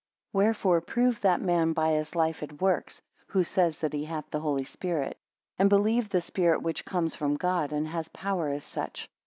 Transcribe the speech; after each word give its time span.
Wherefore 0.33 0.81
prove 0.81 1.21
that 1.21 1.41
man 1.43 1.73
by 1.73 1.91
his 1.91 2.15
life 2.15 2.41
and 2.41 2.59
works, 2.59 3.03
who 3.27 3.43
says 3.43 3.77
that 3.77 3.93
he 3.93 4.03
hath 4.05 4.27
the 4.31 4.39
Holy 4.39 4.63
Spirit. 4.63 5.15
And 5.59 5.69
believe 5.69 6.09
the 6.09 6.21
Spirit 6.21 6.63
which 6.63 6.85
comes 6.85 7.13
from 7.13 7.37
God, 7.37 7.71
and 7.71 7.87
has 7.87 8.07
power 8.07 8.49
as 8.49 8.63
such. 8.63 9.07